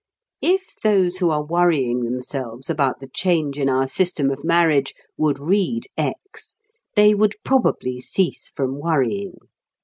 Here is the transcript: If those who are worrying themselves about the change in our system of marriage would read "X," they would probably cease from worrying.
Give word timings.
If 0.41 0.73
those 0.81 1.17
who 1.17 1.29
are 1.29 1.45
worrying 1.45 1.99
themselves 2.05 2.71
about 2.71 3.01
the 3.01 3.07
change 3.13 3.59
in 3.59 3.69
our 3.69 3.85
system 3.85 4.31
of 4.31 4.43
marriage 4.43 4.95
would 5.15 5.37
read 5.37 5.83
"X," 5.95 6.57
they 6.95 7.13
would 7.13 7.35
probably 7.45 7.99
cease 7.99 8.49
from 8.49 8.79
worrying. 8.79 9.35